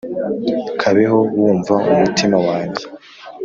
[0.81, 2.83] kabeho wumva umutima wanjye